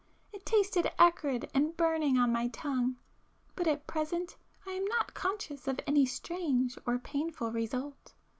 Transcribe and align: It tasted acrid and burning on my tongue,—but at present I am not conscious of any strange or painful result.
It 0.33 0.47
tasted 0.47 0.91
acrid 0.97 1.47
and 1.53 1.77
burning 1.77 2.17
on 2.17 2.33
my 2.33 2.47
tongue,—but 2.47 3.67
at 3.67 3.85
present 3.85 4.35
I 4.65 4.71
am 4.71 4.83
not 4.85 5.13
conscious 5.13 5.67
of 5.67 5.79
any 5.85 6.07
strange 6.07 6.75
or 6.87 6.97
painful 6.97 7.51
result. 7.51 8.15